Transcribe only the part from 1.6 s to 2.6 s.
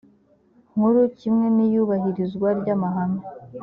iyubahirizwa